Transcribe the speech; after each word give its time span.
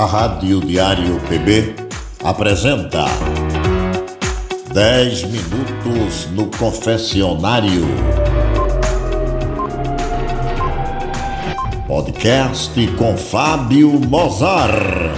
A 0.00 0.06
Rádio 0.06 0.60
Diário 0.60 1.20
PB 1.28 1.74
apresenta 2.24 3.04
10 4.72 5.24
minutos 5.24 6.26
no 6.30 6.46
confessionário. 6.56 7.82
Podcast 11.86 12.86
com 12.96 13.14
Fábio 13.14 13.90
Mozart. 14.08 15.12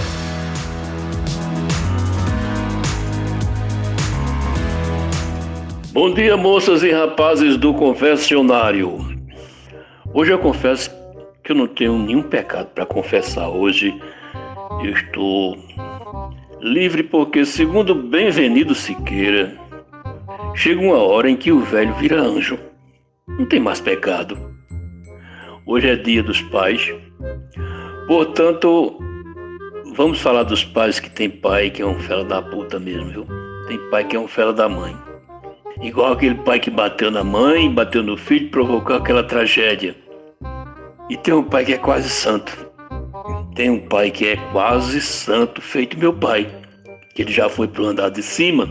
Bom 5.93 6.13
dia, 6.13 6.35
moças 6.35 6.83
e 6.83 6.91
rapazes 6.91 7.55
do 7.55 7.73
confessionário. 7.73 8.97
Hoje 10.13 10.33
eu 10.33 10.39
confesso 10.39 10.91
que 11.41 11.53
eu 11.53 11.55
não 11.55 11.67
tenho 11.67 11.97
nenhum 11.97 12.23
pecado 12.23 12.67
para 12.75 12.85
confessar 12.85 13.47
hoje. 13.47 13.97
Eu 14.83 14.91
estou 14.91 15.57
livre 16.59 17.03
porque, 17.03 17.45
segundo 17.45 17.95
Benvenido 17.95 18.75
Siqueira, 18.75 19.57
chega 20.55 20.81
uma 20.81 20.97
hora 20.97 21.29
em 21.29 21.37
que 21.37 21.53
o 21.53 21.61
velho 21.61 21.93
vira 21.95 22.21
anjo. 22.21 22.59
Não 23.25 23.45
tem 23.45 23.61
mais 23.61 23.79
pecado. 23.79 24.37
Hoje 25.65 25.89
é 25.89 25.95
dia 25.95 26.21
dos 26.21 26.41
pais. 26.41 26.93
Portanto, 28.07 28.99
vamos 29.95 30.19
falar 30.19 30.43
dos 30.43 30.65
pais 30.65 30.99
que 30.99 31.09
tem 31.09 31.29
pai 31.29 31.69
que 31.69 31.81
é 31.81 31.85
um 31.85 31.97
fela 32.01 32.25
da 32.25 32.41
puta 32.41 32.77
mesmo, 32.77 33.09
viu? 33.09 33.27
Tem 33.69 33.77
pai 33.89 34.03
que 34.03 34.17
é 34.17 34.19
um 34.19 34.27
fela 34.27 34.51
da 34.51 34.67
mãe. 34.67 34.93
Igual 35.81 36.11
aquele 36.11 36.35
pai 36.35 36.59
que 36.59 36.69
bateu 36.69 37.09
na 37.09 37.23
mãe, 37.23 37.73
bateu 37.73 38.03
no 38.03 38.17
filho, 38.17 38.49
provocou 38.49 38.97
aquela 38.97 39.23
tragédia. 39.23 39.95
E 41.09 41.15
tem 41.15 41.33
um 41.33 41.43
pai 41.43 41.63
que 41.63 41.73
é 41.73 41.77
quase 41.77 42.09
santo. 42.09 42.72
Tem 43.55 43.69
um 43.69 43.79
pai 43.79 44.09
que 44.09 44.27
é 44.27 44.35
quase 44.51 44.99
santo, 44.99 45.61
feito 45.61 45.97
meu 45.99 46.11
pai, 46.11 46.47
que 47.13 47.21
ele 47.21 47.31
já 47.31 47.47
foi 47.47 47.67
para 47.67 47.83
o 47.83 47.85
andar 47.85 48.09
de 48.09 48.23
cima. 48.23 48.67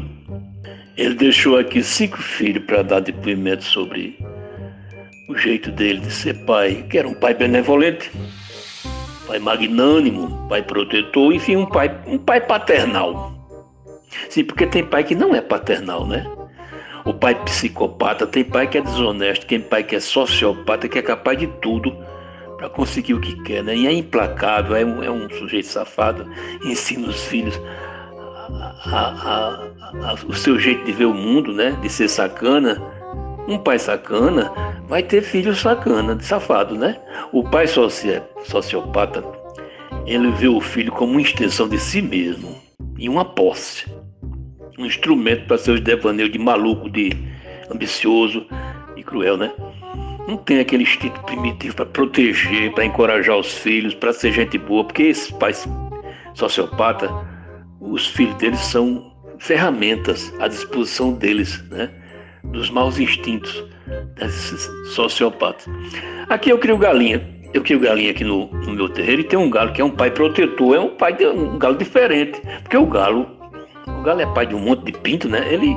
Ele 0.96 1.14
deixou 1.14 1.56
aqui 1.56 1.82
cinco 1.84 2.20
filhos 2.20 2.64
para 2.64 2.82
dar 2.82 3.00
depoimento 3.00 3.62
sobre 3.62 4.18
o 5.28 5.36
jeito 5.36 5.70
dele 5.70 6.00
de 6.00 6.10
ser 6.10 6.34
pai, 6.44 6.84
que 6.90 6.98
era 6.98 7.06
um 7.06 7.14
pai 7.14 7.32
benevolente, 7.32 8.10
pai 9.26 9.38
magnânimo, 9.38 10.48
pai 10.48 10.62
protetor, 10.62 11.32
enfim, 11.32 11.56
um 11.56 11.66
pai, 11.66 11.96
um 12.06 12.18
pai 12.18 12.40
paternal. 12.40 13.32
Sim, 14.28 14.44
porque 14.44 14.66
tem 14.66 14.84
pai 14.84 15.04
que 15.04 15.14
não 15.14 15.32
é 15.32 15.40
paternal, 15.40 16.06
né? 16.06 16.26
O 17.04 17.14
pai 17.14 17.34
psicopata, 17.44 18.26
tem 18.26 18.44
pai 18.44 18.66
que 18.66 18.78
é 18.78 18.80
desonesto, 18.80 19.46
tem 19.46 19.60
pai 19.60 19.84
que 19.84 19.94
é 19.94 20.00
sociopata, 20.00 20.88
que 20.88 20.98
é 20.98 21.02
capaz 21.02 21.38
de 21.38 21.46
tudo 21.46 21.96
para 22.62 22.70
conseguir 22.70 23.14
o 23.14 23.20
que 23.20 23.34
quer, 23.42 23.64
né? 23.64 23.74
E 23.74 23.88
é 23.88 23.92
implacável, 23.92 24.76
é 24.76 24.84
um, 24.84 25.02
é 25.02 25.10
um 25.10 25.28
sujeito 25.28 25.66
safado, 25.66 26.30
ensina 26.64 27.08
os 27.08 27.24
filhos 27.24 27.60
a, 28.86 28.86
a, 28.86 30.10
a, 30.10 30.14
o 30.28 30.32
seu 30.32 30.60
jeito 30.60 30.84
de 30.84 30.92
ver 30.92 31.06
o 31.06 31.14
mundo, 31.14 31.52
né? 31.52 31.76
De 31.82 31.88
ser 31.88 32.08
sacana. 32.08 32.80
Um 33.48 33.58
pai 33.58 33.80
sacana 33.80 34.52
vai 34.86 35.02
ter 35.02 35.22
filho 35.22 35.52
sacana, 35.56 36.14
de 36.14 36.24
safado, 36.24 36.76
né? 36.76 37.00
O 37.32 37.42
pai 37.42 37.66
soci, 37.66 38.22
sociopata, 38.44 39.24
ele 40.06 40.30
vê 40.30 40.46
o 40.46 40.60
filho 40.60 40.92
como 40.92 41.14
uma 41.14 41.20
extensão 41.20 41.68
de 41.68 41.80
si 41.80 42.00
mesmo 42.00 42.56
e 42.96 43.08
uma 43.08 43.24
posse. 43.24 43.86
Um 44.78 44.86
instrumento 44.86 45.48
para 45.48 45.58
seus 45.58 45.80
devaneios 45.80 46.30
de 46.30 46.38
maluco, 46.38 46.88
de 46.88 47.10
ambicioso 47.68 48.46
e 48.96 49.02
cruel, 49.02 49.36
né? 49.36 49.52
Não 50.26 50.36
tem 50.36 50.60
aquele 50.60 50.82
instinto 50.84 51.20
primitivo 51.22 51.74
para 51.74 51.86
proteger, 51.86 52.72
para 52.72 52.84
encorajar 52.84 53.36
os 53.36 53.52
filhos, 53.52 53.94
para 53.94 54.12
ser 54.12 54.32
gente 54.32 54.58
boa, 54.58 54.84
porque 54.84 55.04
esses 55.04 55.30
pais 55.30 55.66
sociopatas, 56.34 57.10
os 57.80 58.06
filhos 58.06 58.34
deles 58.36 58.60
são 58.60 59.12
ferramentas 59.38 60.32
à 60.38 60.48
disposição 60.48 61.12
deles, 61.12 61.62
né? 61.70 61.90
Dos 62.44 62.70
maus 62.70 62.98
instintos 62.98 63.64
desses 64.16 64.68
sociopatas. 64.94 65.66
Aqui 66.28 66.50
eu 66.50 66.58
crio 66.58 66.78
galinha. 66.78 67.30
Eu 67.52 67.62
crio 67.62 67.80
galinha 67.80 68.12
aqui 68.12 68.24
no, 68.24 68.46
no 68.46 68.72
meu 68.72 68.88
terreiro 68.88 69.20
e 69.20 69.24
tem 69.24 69.38
um 69.38 69.50
galo 69.50 69.72
que 69.72 69.82
é 69.82 69.84
um 69.84 69.90
pai 69.90 70.10
protetor, 70.10 70.74
é 70.74 70.80
um 70.80 70.96
pai 70.96 71.14
um 71.26 71.58
galo 71.58 71.76
diferente, 71.76 72.40
porque 72.62 72.76
o 72.76 72.86
galo, 72.86 73.28
o 73.86 74.02
galo 74.02 74.22
é 74.22 74.26
pai 74.26 74.46
de 74.46 74.54
um 74.54 74.58
monte 74.58 74.84
de 74.84 74.92
pinto, 74.92 75.28
né? 75.28 75.52
Ele, 75.52 75.76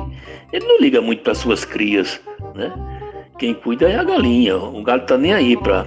ele 0.52 0.66
não 0.66 0.80
liga 0.80 1.02
muito 1.02 1.22
para 1.22 1.34
suas 1.34 1.66
crias, 1.66 2.18
né? 2.54 2.72
Quem 3.38 3.54
cuida 3.54 3.88
é 3.88 3.96
a 3.96 4.04
galinha. 4.04 4.56
O 4.56 4.82
galo 4.82 5.02
tá 5.02 5.18
nem 5.18 5.32
aí 5.32 5.56
para 5.56 5.86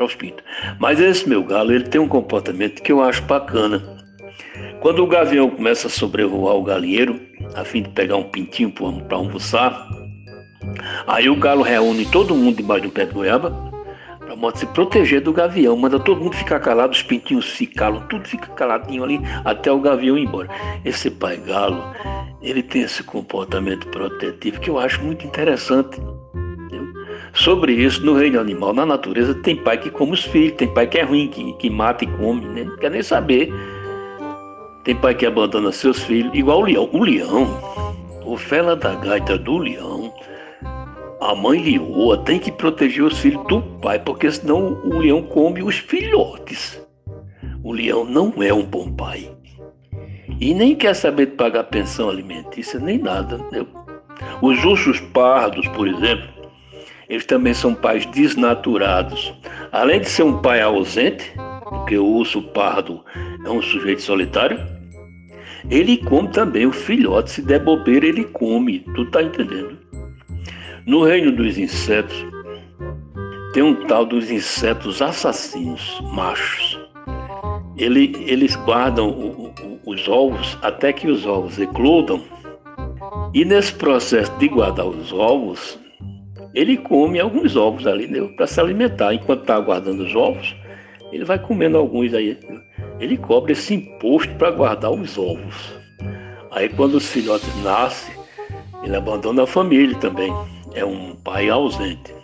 os 0.00 0.14
pintos. 0.14 0.44
Mas 0.78 1.00
esse 1.00 1.28
meu 1.28 1.42
galo, 1.42 1.72
ele 1.72 1.84
tem 1.84 2.00
um 2.00 2.08
comportamento 2.08 2.82
que 2.82 2.92
eu 2.92 3.02
acho 3.02 3.22
bacana. 3.22 3.82
Quando 4.80 5.02
o 5.02 5.06
gavião 5.06 5.50
começa 5.50 5.86
a 5.86 5.90
sobrevoar 5.90 6.54
o 6.56 6.62
galinheiro, 6.62 7.18
a 7.54 7.64
fim 7.64 7.82
de 7.82 7.88
pegar 7.88 8.16
um 8.16 8.24
pintinho 8.24 8.70
para 8.70 9.16
almoçar, 9.16 9.88
aí 11.06 11.28
o 11.28 11.36
galo 11.36 11.62
reúne 11.62 12.04
todo 12.06 12.34
mundo 12.34 12.56
debaixo 12.56 12.82
de 12.82 12.88
um 12.88 12.90
pé 12.90 13.06
de 13.06 13.12
goiaba 13.12 13.72
para 14.40 14.56
se 14.56 14.66
proteger 14.66 15.20
do 15.20 15.32
gavião. 15.32 15.76
Manda 15.76 15.98
todo 15.98 16.20
mundo 16.20 16.36
ficar 16.36 16.60
calado, 16.60 16.92
os 16.92 17.02
pintinhos 17.02 17.54
se 17.54 17.66
calam, 17.66 18.06
tudo 18.08 18.28
fica 18.28 18.48
caladinho 18.48 19.02
ali 19.02 19.20
até 19.44 19.72
o 19.72 19.80
gavião 19.80 20.18
ir 20.18 20.24
embora. 20.24 20.48
Esse 20.84 21.10
pai 21.10 21.38
galo, 21.38 21.82
ele 22.42 22.62
tem 22.62 22.82
esse 22.82 23.02
comportamento 23.02 23.86
protetivo 23.88 24.60
que 24.60 24.68
eu 24.68 24.78
acho 24.78 25.02
muito 25.02 25.26
interessante. 25.26 25.98
Sobre 27.34 27.72
isso, 27.72 28.04
no 28.06 28.14
reino 28.14 28.38
animal, 28.38 28.72
na 28.72 28.86
natureza, 28.86 29.34
tem 29.34 29.56
pai 29.56 29.76
que 29.76 29.90
come 29.90 30.12
os 30.12 30.24
filhos, 30.24 30.56
tem 30.56 30.72
pai 30.72 30.86
que 30.86 30.98
é 30.98 31.02
ruim, 31.02 31.26
que, 31.28 31.52
que 31.54 31.68
mata 31.68 32.04
e 32.04 32.06
come, 32.06 32.46
né? 32.46 32.62
não 32.62 32.76
quer 32.76 32.92
nem 32.92 33.02
saber. 33.02 33.52
Tem 34.84 34.94
pai 34.94 35.14
que 35.14 35.26
abandona 35.26 35.72
seus 35.72 36.02
filhos, 36.04 36.32
igual 36.32 36.60
o 36.60 36.64
leão. 36.64 36.88
O 36.92 37.02
leão, 37.02 37.48
o 38.24 38.36
fela 38.36 38.76
da 38.76 38.94
gaita 38.94 39.36
do 39.36 39.58
leão, 39.58 40.14
a 41.20 41.34
mãe 41.34 41.60
leoa 41.60 42.18
tem 42.18 42.38
que 42.38 42.52
proteger 42.52 43.02
os 43.02 43.18
filhos 43.18 43.44
do 43.48 43.60
pai, 43.80 43.98
porque 43.98 44.30
senão 44.30 44.80
o 44.84 44.98
leão 44.98 45.22
come 45.22 45.62
os 45.62 45.76
filhotes. 45.76 46.80
O 47.64 47.72
leão 47.72 48.04
não 48.04 48.32
é 48.42 48.52
um 48.52 48.64
bom 48.64 48.92
pai. 48.92 49.28
E 50.40 50.54
nem 50.54 50.76
quer 50.76 50.94
saber 50.94 51.26
de 51.26 51.32
pagar 51.32 51.64
pensão 51.64 52.10
alimentícia, 52.10 52.78
nem 52.78 52.98
nada. 52.98 53.38
Né? 53.50 53.66
Os 54.42 54.62
ursos 54.64 55.00
pardos, 55.00 55.66
por 55.68 55.88
exemplo, 55.88 56.33
eles 57.08 57.26
também 57.26 57.54
são 57.54 57.74
pais 57.74 58.06
desnaturados. 58.06 59.34
Além 59.72 60.00
de 60.00 60.08
ser 60.08 60.22
um 60.22 60.40
pai 60.40 60.60
ausente, 60.62 61.32
porque 61.68 61.96
o 61.96 62.06
urso 62.06 62.42
pardo 62.42 63.04
é 63.44 63.50
um 63.50 63.60
sujeito 63.60 64.02
solitário, 64.02 64.58
ele 65.70 65.96
come 65.98 66.28
também 66.28 66.66
o 66.66 66.72
filhote, 66.72 67.30
se 67.30 67.42
der 67.42 67.60
bobeira, 67.60 68.06
ele 68.06 68.24
come. 68.24 68.80
Tu 68.94 69.06
tá 69.10 69.22
entendendo? 69.22 69.78
No 70.86 71.04
reino 71.04 71.32
dos 71.32 71.56
insetos, 71.56 72.26
tem 73.54 73.62
um 73.62 73.86
tal 73.86 74.04
dos 74.04 74.30
insetos 74.30 75.00
assassinos, 75.00 76.02
machos. 76.12 76.78
Ele, 77.76 78.14
eles 78.26 78.54
guardam 78.56 79.08
o, 79.08 79.46
o, 79.48 79.80
os 79.86 80.06
ovos 80.06 80.58
até 80.60 80.92
que 80.92 81.08
os 81.08 81.24
ovos 81.24 81.58
eclodam. 81.58 82.20
E 83.32 83.44
nesse 83.44 83.72
processo 83.72 84.30
de 84.38 84.48
guardar 84.48 84.86
os 84.86 85.12
ovos, 85.12 85.78
ele 86.54 86.76
come 86.76 87.18
alguns 87.18 87.56
ovos 87.56 87.86
ali 87.86 88.06
né, 88.06 88.20
para 88.36 88.46
se 88.46 88.60
alimentar. 88.60 89.12
Enquanto 89.12 89.40
está 89.40 89.56
aguardando 89.56 90.04
os 90.04 90.14
ovos, 90.14 90.54
ele 91.10 91.24
vai 91.24 91.38
comendo 91.38 91.76
alguns 91.76 92.14
aí. 92.14 92.38
Ele 93.00 93.16
cobra 93.16 93.52
esse 93.52 93.74
imposto 93.74 94.32
para 94.36 94.52
guardar 94.52 94.92
os 94.92 95.18
ovos. 95.18 95.74
Aí 96.52 96.68
quando 96.68 96.94
os 96.94 97.10
filhotes 97.10 97.54
nascem, 97.62 98.14
ele 98.84 98.94
abandona 98.94 99.42
a 99.42 99.46
família 99.46 99.96
também. 99.98 100.32
É 100.74 100.84
um 100.84 101.16
pai 101.16 101.48
ausente. 101.48 102.14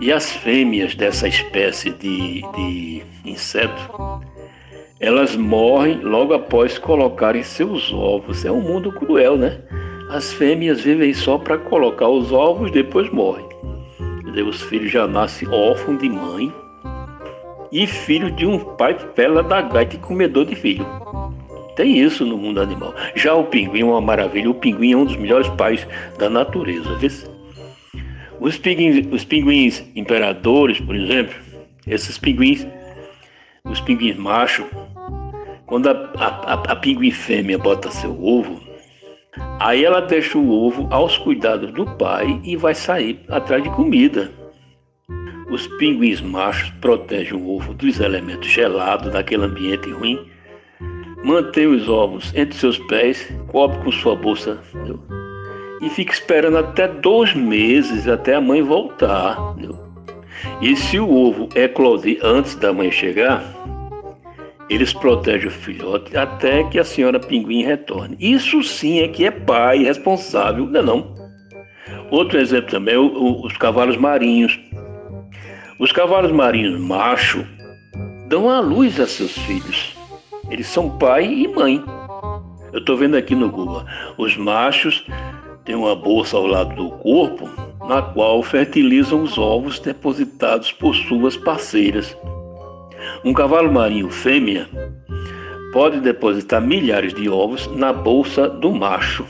E 0.00 0.12
as 0.12 0.30
fêmeas 0.30 0.94
dessa 0.94 1.26
espécie 1.26 1.90
de, 1.90 2.42
de 2.54 3.02
inseto, 3.24 3.90
elas 5.00 5.34
morrem 5.34 6.00
logo 6.00 6.32
após 6.32 6.78
colocarem 6.78 7.42
seus 7.42 7.92
ovos. 7.92 8.44
É 8.44 8.52
um 8.52 8.60
mundo 8.60 8.92
cruel, 8.92 9.36
né? 9.36 9.60
As 10.10 10.32
fêmeas 10.32 10.80
vivem 10.80 11.14
só 11.14 11.38
para 11.38 11.56
colocar 11.56 12.08
os 12.08 12.32
ovos, 12.32 12.72
depois 12.72 13.08
morrem. 13.10 13.46
Os 14.44 14.60
filhos 14.62 14.90
já 14.90 15.06
nascem 15.06 15.48
órfãos 15.48 16.00
de 16.00 16.08
mãe 16.08 16.52
e 17.70 17.86
filhos 17.86 18.34
de 18.34 18.44
um 18.44 18.58
pai 18.58 18.94
pela 19.14 19.40
da 19.40 19.60
gaita 19.62 19.94
e 19.94 19.98
comedor 20.00 20.46
de 20.46 20.56
filho. 20.56 20.84
Tem 21.76 22.00
isso 22.00 22.26
no 22.26 22.36
mundo 22.36 22.60
animal. 22.60 22.92
Já 23.14 23.34
o 23.34 23.44
pinguim 23.44 23.82
é 23.82 23.84
uma 23.84 24.00
maravilha. 24.00 24.50
O 24.50 24.54
pinguim 24.54 24.92
é 24.92 24.96
um 24.96 25.04
dos 25.04 25.16
melhores 25.16 25.48
pais 25.50 25.86
da 26.18 26.28
natureza. 26.28 26.92
Vê? 26.96 27.08
Os 28.40 28.58
pinguins, 28.58 29.06
os 29.12 29.24
pinguins 29.24 29.84
imperadores, 29.94 30.80
por 30.80 30.96
exemplo, 30.96 31.36
esses 31.86 32.18
pinguins, 32.18 32.66
os 33.64 33.80
pinguins 33.80 34.16
machos, 34.16 34.66
quando 35.66 35.88
a, 35.88 36.10
a, 36.16 36.54
a 36.54 36.76
pinguim 36.76 37.12
fêmea 37.12 37.58
bota 37.58 37.92
seu 37.92 38.10
ovo, 38.20 38.69
Aí 39.58 39.84
ela 39.84 40.00
deixa 40.00 40.36
o 40.38 40.50
ovo 40.50 40.88
aos 40.90 41.16
cuidados 41.18 41.72
do 41.72 41.86
pai 41.96 42.40
e 42.44 42.56
vai 42.56 42.74
sair 42.74 43.20
atrás 43.28 43.62
de 43.62 43.70
comida. 43.70 44.30
Os 45.50 45.66
pinguins 45.78 46.20
machos 46.20 46.70
protegem 46.80 47.34
o 47.34 47.48
ovo 47.48 47.74
dos 47.74 48.00
elementos 48.00 48.48
gelados 48.48 49.12
daquele 49.12 49.44
ambiente 49.44 49.90
ruim 49.90 50.18
mantém 51.22 51.66
os 51.66 51.88
ovos 51.88 52.32
entre 52.34 52.56
seus 52.56 52.78
pés, 52.78 53.28
cobre 53.48 53.78
com 53.84 53.92
sua 53.92 54.16
bolsa 54.16 54.58
entendeu? 54.74 55.00
e 55.80 55.88
fica 55.88 56.12
esperando 56.12 56.58
até 56.58 56.86
dois 56.86 57.34
meses 57.34 58.06
até 58.06 58.34
a 58.34 58.40
mãe 58.40 58.62
voltar. 58.62 59.38
Entendeu? 59.52 59.78
E 60.60 60.76
se 60.76 60.98
o 60.98 61.10
ovo 61.10 61.48
eclodir 61.54 62.18
antes 62.22 62.54
da 62.54 62.72
mãe 62.72 62.90
chegar, 62.90 63.42
eles 64.70 64.92
protegem 64.92 65.48
o 65.48 65.50
filhote 65.50 66.16
até 66.16 66.62
que 66.62 66.78
a 66.78 66.84
senhora 66.84 67.18
pinguim 67.18 67.64
retorne. 67.64 68.16
Isso 68.20 68.62
sim 68.62 69.00
é 69.00 69.08
que 69.08 69.26
é 69.26 69.30
pai 69.30 69.82
responsável, 69.82 70.64
não 70.64 70.80
é 70.80 70.82
não? 70.82 71.14
Outro 72.08 72.38
exemplo 72.38 72.70
também 72.70 72.94
é 72.94 72.98
o, 72.98 73.06
o, 73.06 73.46
os 73.46 73.56
cavalos 73.56 73.96
marinhos. 73.96 74.60
Os 75.80 75.90
cavalos 75.90 76.30
marinhos 76.30 76.80
macho 76.80 77.44
dão 78.28 78.48
à 78.48 78.60
luz 78.60 79.00
a 79.00 79.08
seus 79.08 79.32
filhos. 79.38 79.96
Eles 80.48 80.68
são 80.68 80.96
pai 80.98 81.24
e 81.24 81.48
mãe. 81.48 81.82
Eu 82.72 82.78
estou 82.78 82.96
vendo 82.96 83.16
aqui 83.16 83.34
no 83.34 83.50
Google. 83.50 83.84
Os 84.18 84.36
machos 84.36 85.04
têm 85.64 85.74
uma 85.74 85.96
bolsa 85.96 86.36
ao 86.36 86.46
lado 86.46 86.76
do 86.76 86.90
corpo, 86.98 87.48
na 87.88 88.02
qual 88.02 88.40
fertilizam 88.40 89.24
os 89.24 89.36
ovos 89.36 89.80
depositados 89.80 90.70
por 90.70 90.94
suas 90.94 91.36
parceiras. 91.36 92.16
Um 93.24 93.32
cavalo 93.32 93.72
marinho 93.72 94.10
fêmea 94.10 94.68
pode 95.72 96.00
depositar 96.00 96.60
milhares 96.60 97.14
de 97.14 97.28
ovos 97.28 97.66
na 97.76 97.92
bolsa 97.92 98.48
do 98.48 98.72
macho. 98.72 99.24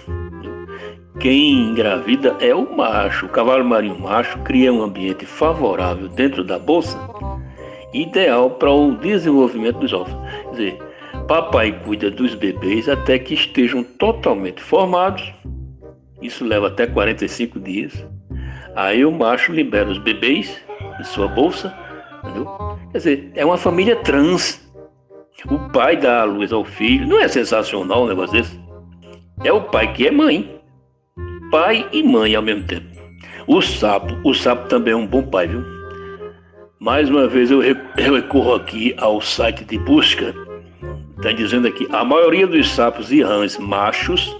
Quem 1.18 1.68
engravida 1.68 2.34
é 2.40 2.54
o 2.54 2.74
macho. 2.74 3.26
O 3.26 3.28
cavalo 3.28 3.64
marinho 3.64 3.98
macho 3.98 4.38
cria 4.38 4.72
um 4.72 4.82
ambiente 4.82 5.26
favorável 5.26 6.08
dentro 6.08 6.42
da 6.42 6.58
bolsa, 6.58 6.98
ideal 7.92 8.50
para 8.50 8.70
o 8.70 8.96
desenvolvimento 8.96 9.80
dos 9.80 9.92
ovos. 9.92 10.14
Quer 10.44 10.50
dizer, 10.50 10.78
papai 11.28 11.78
cuida 11.84 12.10
dos 12.10 12.34
bebês 12.34 12.88
até 12.88 13.18
que 13.18 13.34
estejam 13.34 13.84
totalmente 13.84 14.62
formados. 14.62 15.30
Isso 16.22 16.44
leva 16.44 16.68
até 16.68 16.86
45 16.86 17.60
dias. 17.60 18.06
Aí 18.74 19.04
o 19.04 19.12
macho 19.12 19.52
libera 19.52 19.90
os 19.90 19.98
bebês 19.98 20.58
em 20.98 21.04
sua 21.04 21.28
bolsa, 21.28 21.74
entendeu? 22.22 22.46
Quer 22.92 22.98
dizer, 22.98 23.32
é 23.34 23.44
uma 23.44 23.58
família 23.58 23.96
trans. 23.96 24.60
O 25.50 25.58
pai 25.70 25.96
dá 25.96 26.22
a 26.22 26.24
luz 26.24 26.52
ao 26.52 26.64
filho. 26.64 27.06
Não 27.06 27.18
é 27.18 27.28
sensacional 27.28 28.04
um 28.04 28.08
negócio 28.08 28.36
desse? 28.36 28.60
É 29.42 29.52
o 29.52 29.62
pai 29.62 29.92
que 29.92 30.06
é 30.06 30.10
mãe 30.10 30.60
pai 31.50 31.88
e 31.92 32.02
mãe 32.02 32.34
ao 32.34 32.42
mesmo 32.42 32.64
tempo. 32.64 32.86
O 33.46 33.60
sapo, 33.60 34.16
o 34.24 34.32
sapo 34.32 34.68
também 34.68 34.92
é 34.92 34.96
um 34.96 35.06
bom 35.06 35.22
pai, 35.22 35.48
viu? 35.48 35.64
Mais 36.78 37.10
uma 37.10 37.26
vez 37.26 37.50
eu, 37.50 37.60
recorro 37.60 38.54
aqui 38.54 38.94
ao 38.96 39.20
site 39.20 39.64
de 39.64 39.76
busca. 39.78 40.34
Está 41.16 41.32
dizendo 41.32 41.66
aqui: 41.66 41.86
a 41.90 42.04
maioria 42.04 42.46
dos 42.46 42.70
sapos 42.70 43.12
e 43.12 43.20
rãs 43.20 43.58
machos 43.58 44.34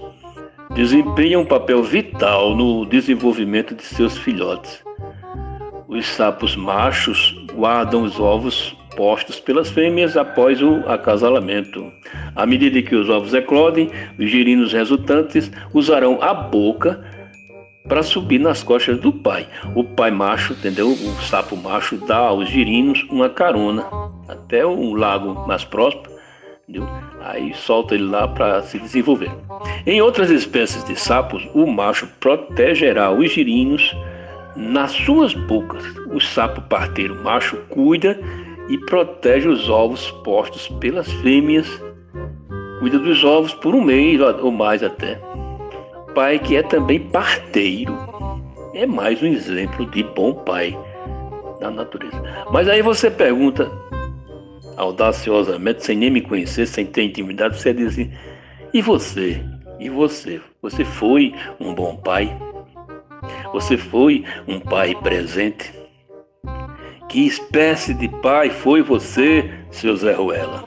desempenham 0.73 1.41
um 1.41 1.45
papel 1.45 1.83
vital 1.83 2.55
no 2.55 2.85
desenvolvimento 2.85 3.75
de 3.75 3.83
seus 3.83 4.17
filhotes. 4.17 4.81
Os 5.87 6.05
sapos 6.05 6.55
machos 6.55 7.35
guardam 7.55 8.03
os 8.03 8.19
ovos 8.19 8.75
postos 8.95 9.39
pelas 9.39 9.69
fêmeas 9.69 10.17
após 10.17 10.61
o 10.61 10.83
acasalamento. 10.87 11.91
À 12.35 12.45
medida 12.45 12.81
que 12.81 12.95
os 12.95 13.09
ovos 13.09 13.33
eclodem, 13.33 13.89
os 14.19 14.29
girinos 14.29 14.73
resultantes 14.73 15.51
usarão 15.73 16.21
a 16.21 16.33
boca 16.33 17.03
para 17.87 18.03
subir 18.03 18.39
nas 18.39 18.63
costas 18.63 18.99
do 18.99 19.11
pai. 19.11 19.47
O 19.75 19.83
pai 19.83 20.11
macho, 20.11 20.53
entendeu? 20.53 20.89
O 20.89 21.21
sapo 21.23 21.55
macho 21.57 21.97
dá 22.05 22.17
aos 22.17 22.49
girinos 22.49 23.05
uma 23.09 23.29
carona 23.29 23.85
até 24.27 24.65
um 24.65 24.93
lago 24.93 25.47
mais 25.47 25.63
próximo? 25.63 26.03
Aí 27.21 27.53
solta 27.53 27.95
ele 27.95 28.05
lá 28.05 28.27
para 28.27 28.61
se 28.61 28.79
desenvolver. 28.79 29.31
Em 29.85 30.01
outras 30.01 30.29
espécies 30.29 30.83
de 30.85 30.95
sapos, 30.95 31.47
o 31.53 31.65
macho 31.67 32.07
protegerá 32.19 33.11
os 33.11 33.31
girinos 33.31 33.95
nas 34.55 34.91
suas 34.91 35.33
bocas. 35.33 35.83
O 36.13 36.19
sapo 36.19 36.61
parteiro 36.61 37.15
macho 37.23 37.57
cuida 37.69 38.19
e 38.69 38.77
protege 38.77 39.47
os 39.47 39.69
ovos 39.69 40.11
postos 40.23 40.67
pelas 40.79 41.11
fêmeas. 41.21 41.67
Cuida 42.79 42.99
dos 42.99 43.23
ovos 43.23 43.53
por 43.53 43.75
um 43.75 43.81
mês 43.83 44.19
ou 44.21 44.51
mais 44.51 44.83
até. 44.83 45.19
Pai 46.15 46.39
que 46.39 46.55
é 46.55 46.63
também 46.63 46.99
parteiro. 46.99 47.93
É 48.73 48.85
mais 48.85 49.21
um 49.21 49.27
exemplo 49.27 49.85
de 49.87 50.03
bom 50.03 50.33
pai 50.33 50.77
na 51.59 51.69
natureza. 51.69 52.21
Mas 52.51 52.67
aí 52.67 52.81
você 52.81 53.11
pergunta, 53.11 53.69
audaciosamente, 54.77 55.85
sem 55.85 55.97
nem 55.97 56.09
me 56.09 56.21
conhecer, 56.21 56.65
sem 56.65 56.85
ter 56.85 57.03
intimidade, 57.03 57.59
você 57.59 57.73
diz 57.73 57.93
assim, 57.93 58.11
e 58.73 58.81
você? 58.81 59.41
E 59.79 59.89
você? 59.89 60.41
Você 60.61 60.83
foi 60.83 61.33
um 61.59 61.73
bom 61.73 61.95
pai? 61.97 62.35
Você 63.53 63.77
foi 63.77 64.23
um 64.47 64.59
pai 64.59 64.95
presente? 65.01 65.73
Que 67.09 67.27
espécie 67.27 67.93
de 67.93 68.07
pai 68.07 68.49
foi 68.49 68.81
você, 68.81 69.49
seu 69.69 69.95
Zé 69.95 70.13
Ruela? 70.13 70.63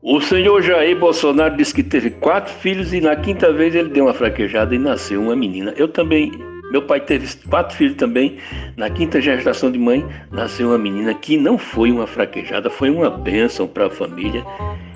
O 0.00 0.20
senhor 0.20 0.62
Jair 0.62 0.96
Bolsonaro 0.96 1.56
disse 1.56 1.74
que 1.74 1.82
teve 1.82 2.10
quatro 2.10 2.52
filhos 2.54 2.92
e 2.94 3.00
na 3.00 3.16
quinta 3.16 3.52
vez 3.52 3.74
ele 3.74 3.88
deu 3.88 4.04
uma 4.04 4.14
fraquejada 4.14 4.72
e 4.72 4.78
nasceu 4.78 5.20
uma 5.20 5.34
menina. 5.34 5.74
Eu 5.76 5.88
também, 5.88 6.30
meu 6.70 6.82
pai 6.82 7.00
teve 7.00 7.26
quatro 7.48 7.76
filhos 7.76 7.96
também. 7.96 8.36
Na 8.76 8.88
quinta 8.88 9.20
gestação 9.20 9.68
de 9.68 9.80
mãe 9.80 10.06
nasceu 10.30 10.68
uma 10.68 10.78
menina 10.78 11.12
que 11.12 11.36
não 11.36 11.58
foi 11.58 11.90
uma 11.90 12.06
fraquejada, 12.06 12.70
foi 12.70 12.88
uma 12.88 13.10
bênção 13.10 13.66
para 13.66 13.86
a 13.86 13.90
família. 13.90 14.44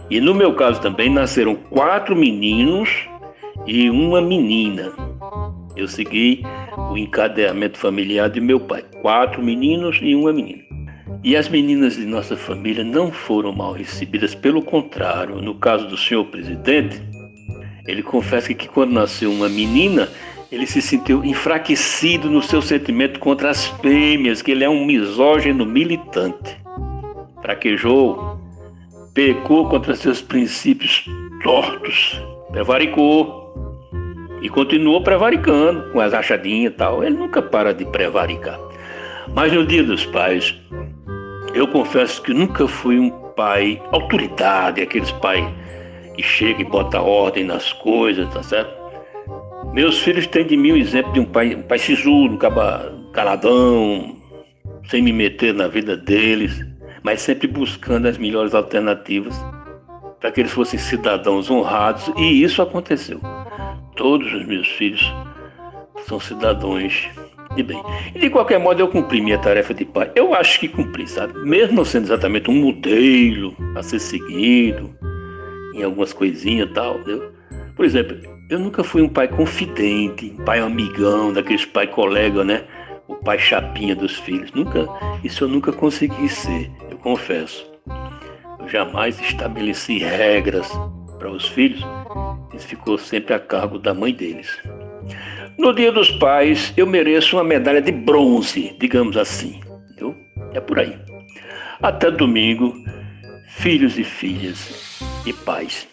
E 0.09 0.21
no 0.21 0.33
meu 0.33 0.55
caso 0.55 0.81
também 0.81 1.11
nasceram 1.11 1.57
quatro 1.57 2.15
meninos 2.15 3.09
e 3.67 3.91
uma 3.91 4.21
menina. 4.21 5.10
Eu 5.77 5.87
segui 5.89 6.43
o 6.91 6.97
encadeamento 6.97 7.79
familiar 7.79 8.29
de 8.29 8.41
meu 8.41 8.61
pai: 8.61 8.85
quatro 9.03 9.43
meninos 9.43 9.99
e 10.03 10.15
uma 10.15 10.33
menina. 10.33 10.63
E 11.23 11.37
as 11.37 11.49
meninas 11.49 11.97
de 11.97 12.07
nossa 12.07 12.37
família 12.37 12.83
não 12.83 13.13
foram 13.13 13.53
mal 13.53 13.73
recebidas, 13.73 14.35
pelo 14.35 14.63
contrário, 14.63 15.37
no 15.43 15.55
caso 15.55 15.87
do 15.87 15.97
senhor 15.97 16.25
presidente, 16.25 17.01
ele 17.87 18.03
confessa 18.03 18.55
que 18.55 18.69
quando 18.69 18.93
nasceu 18.93 19.31
uma 19.31 19.49
menina, 19.49 20.09
ele 20.51 20.67
se 20.67 20.81
sentiu 20.81 21.25
enfraquecido 21.25 22.31
no 22.31 22.43
seu 22.43 22.63
sentimento 22.63 23.21
contra 23.21 23.51
as 23.51 23.67
fêmeas, 23.67 24.43
que 24.43 24.51
ele 24.51 24.65
é 24.65 24.69
um 24.69 24.85
misógino 24.85 25.67
militante. 25.67 26.57
Fraquejou, 27.43 28.39
pecou 29.15 29.69
contra 29.69 29.95
seus 29.95 30.21
princípios 30.21 31.05
tortos, 31.43 32.21
prevaricou 32.51 33.40
e 34.43 34.49
continuou 34.49 35.03
prevaricando 35.03 35.91
com 35.93 36.01
as 36.01 36.15
achadinhas 36.15 36.73
e 36.73 36.77
tal. 36.77 37.05
Ele 37.05 37.17
nunca 37.17 37.43
para 37.43 37.73
de 37.73 37.85
prevaricar. 37.85 38.59
Mas 39.35 39.53
no 39.53 39.65
dia 39.65 39.83
dos 39.83 40.05
pais, 40.07 40.55
eu 41.55 41.67
confesso 41.69 42.23
que 42.23 42.33
nunca 42.33 42.67
fui 42.67 42.99
um 42.99 43.11
pai 43.37 43.81
autoridade, 43.93 44.81
aqueles 44.81 45.11
pais 45.13 45.47
que 46.15 46.23
chega 46.23 46.63
e 46.63 46.65
bota 46.65 47.01
ordem 47.01 47.45
nas 47.45 47.73
coisas, 47.73 48.29
tá 48.33 48.43
certo? 48.43 48.81
Meus 49.73 50.01
filhos 50.01 50.27
têm 50.27 50.47
de 50.47 50.57
mim 50.57 50.73
o 50.73 50.77
exemplo 50.77 51.13
de 51.13 51.21
um 51.21 51.25
pai, 51.25 51.55
um 51.55 51.63
pai 51.63 51.79
sisudo, 51.79 52.35
um 52.35 53.13
caladão, 53.13 54.17
sem 54.89 55.01
me 55.01 55.13
meter 55.13 55.55
na 55.55 55.69
vida 55.69 55.97
deles, 55.97 56.65
mas 57.03 57.23
sempre 57.23 57.47
buscando 57.47 58.09
as 58.09 58.19
melhores 58.19 58.55
alternativas 58.55 59.35
para 60.21 60.31
que 60.31 60.41
eles 60.41 60.53
fossem 60.53 60.79
cidadãos 60.79 61.51
honrados, 61.51 62.13
e 62.17 62.43
isso 62.43 62.61
aconteceu. 62.61 63.21
Todos 63.97 64.33
os 64.33 64.47
meus 64.47 64.69
filhos 64.69 65.13
são 66.07 66.19
cidadãos 66.19 67.09
de 67.55 67.63
bem. 67.63 67.83
E 68.15 68.19
de 68.19 68.31
qualquer 68.31 68.59
modo 68.59 68.81
eu 68.81 68.89
cumpri 68.89 69.21
minha 69.21 69.39
tarefa 69.39 69.75
de 69.75 69.85
pai. 69.85 70.11
Eu 70.15 70.35
acho 70.35 70.61
que 70.61 70.69
cumpri, 70.69 71.07
sabe? 71.07 71.35
Mesmo 71.45 71.77
não 71.77 71.85
sendo 71.85 72.05
exatamente 72.05 72.51
um 72.51 72.55
modelo 72.55 73.55
a 73.75 73.83
ser 73.83 73.99
seguido 73.99 74.91
em 75.75 75.83
algumas 75.83 76.13
coisinhas 76.13 76.69
e 76.69 76.73
tal, 76.73 76.97
entendeu? 76.97 77.33
Por 77.75 77.85
exemplo, 77.85 78.17
eu 78.49 78.59
nunca 78.59 78.85
fui 78.85 79.03
um 79.03 79.09
pai 79.09 79.29
confidente, 79.29 80.35
um 80.39 80.45
pai 80.45 80.61
amigão, 80.61 81.33
daqueles 81.33 81.65
pai 81.65 81.87
colega, 81.87 82.45
né? 82.45 82.65
O 83.09 83.17
pai 83.17 83.39
chapinha 83.39 83.95
dos 83.95 84.17
filhos. 84.17 84.53
Nunca, 84.53 84.89
isso 85.25 85.45
eu 85.45 85.49
nunca 85.49 85.73
consegui 85.73 86.29
ser, 86.29 86.71
eu 86.91 86.99
confesso. 86.99 87.65
Eu 88.59 88.69
jamais 88.69 89.21
estabeleci 89.21 89.99
regras 89.99 90.71
para 91.19 91.31
os 91.31 91.47
filhos, 91.49 91.85
ficou 92.67 92.99
sempre 92.99 93.35
a 93.35 93.39
cargo 93.39 93.79
da 93.79 93.95
mãe 93.95 94.13
deles. 94.13 94.59
No 95.59 95.75
Dia 95.75 95.93
dos 95.93 96.11
Pais, 96.13 96.73
eu 96.77 96.87
mereço 96.87 97.37
uma 97.37 97.45
medalha 97.45 97.83
de 97.83 97.93
bronze, 97.93 98.75
digamos 98.79 99.17
assim. 99.17 99.61
Viu? 99.97 100.17
É 100.55 100.61
por 100.61 100.79
aí. 100.79 100.99
Até 101.83 102.11
domingo, 102.11 102.75
filhos 103.47 103.99
e 103.99 104.05
filhas 104.05 105.01
e 105.27 105.33
pais. 105.33 105.87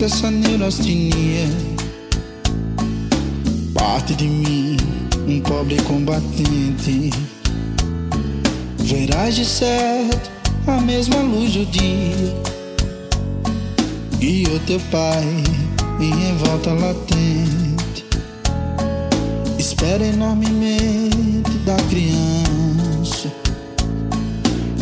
Dessa 0.00 0.30
neurastenia. 0.30 1.46
Parte 3.74 4.14
de 4.14 4.26
mim, 4.26 4.76
um 5.28 5.40
pobre 5.40 5.76
combatente. 5.82 7.10
Verás 8.78 9.36
de 9.36 9.44
certo 9.44 10.30
a 10.66 10.80
mesma 10.80 11.18
luz 11.18 11.52
do 11.52 11.66
dia. 11.66 12.34
E 14.20 14.44
o 14.44 14.58
teu 14.60 14.80
pai 14.90 15.24
em 16.00 16.14
revolta 16.14 16.72
latente. 16.72 18.06
Espera 19.58 20.04
enormemente 20.04 21.50
da 21.64 21.76
criança. 21.90 23.30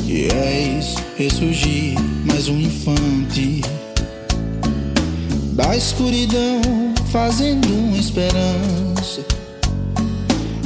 Que 0.07 0.29
és 0.33 0.95
ressurgir 1.19 1.99
mais 2.25 2.49
um 2.49 2.59
infante. 2.59 3.61
Da 5.59 5.75
escuridão 5.75 6.62
fazendo 7.11 7.67
uma 7.67 7.97
esperança. 7.97 9.27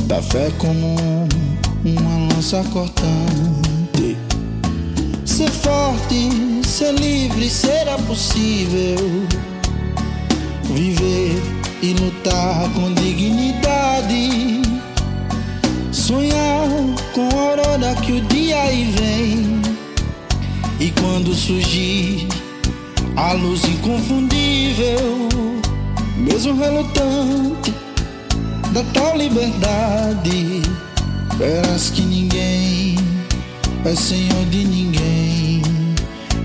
Da 0.04 0.20
fé 0.20 0.52
como 0.58 0.96
uma 1.82 2.34
lança 2.34 2.62
cortante. 2.64 4.18
Ser 5.25 5.50
forte, 5.50 6.28
ser 6.66 6.92
livre, 6.92 7.49
será 7.49 7.96
possível. 8.00 9.26
Viver 10.64 11.42
e 11.80 11.94
lutar 11.94 12.70
com 12.75 12.92
dignidade. 12.92 14.61
Sonhar 15.90 16.68
com 17.14 17.30
a 17.34 17.40
aurora 17.40 17.94
que 18.02 18.12
o 18.12 18.20
dia 18.26 18.61
aí 18.61 18.94
vem. 18.94 19.62
E 20.78 20.90
quando 20.90 21.34
surgir 21.34 22.28
a 23.16 23.33
luz 23.33 23.64
inconfundível, 23.64 25.28
mesmo 26.16 26.54
relutante 26.54 27.75
da 28.73 28.83
tal 28.95 29.16
liberdade 29.16 30.62
Verás 31.37 31.90
que 31.90 32.02
ninguém 32.02 32.95
é 33.85 33.95
senhor 33.97 34.45
de 34.47 34.64
ninguém, 34.64 35.62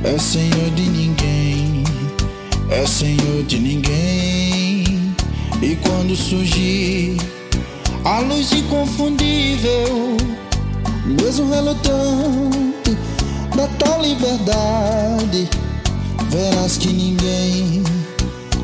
é 0.04 0.18
senhor 0.18 0.72
de 0.76 0.84
ninguém, 0.84 1.84
é 2.70 2.86
senhor 2.88 3.44
de 3.44 3.60
ninguém. 3.60 5.16
E 5.62 5.76
quando 5.84 6.16
surgir 6.16 7.18
a 8.06 8.20
luz 8.22 8.52
inconfundível, 8.54 10.18
mesmo 11.06 11.52
relutante 11.52 12.98
da 13.56 13.68
tal 13.78 14.02
liberdade, 14.02 15.50
verás 16.30 16.78
que 16.78 16.88
ninguém 16.88 17.84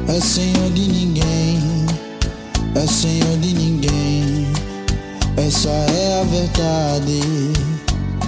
é 0.07 0.19
senhor 0.19 0.69
de 0.71 0.81
ninguém, 0.81 1.85
é 2.75 2.87
senhor 2.87 3.37
de 3.37 3.53
ninguém. 3.53 4.47
Essa 5.37 5.69
é 5.69 6.21
a 6.21 6.23
verdade. 6.25 7.21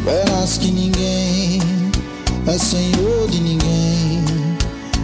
Verás 0.04 0.58
que 0.58 0.72
ninguém 0.72 1.60
é 2.48 2.58
senhor 2.58 3.28
de 3.30 3.40
ninguém, 3.40 4.24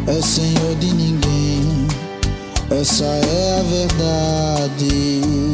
é 0.07 0.21
senhor 0.21 0.75
de 0.79 0.93
ninguém. 0.93 1.87
Essa 2.69 3.05
é 3.05 3.59
a 3.59 3.63
verdade. 3.63 5.50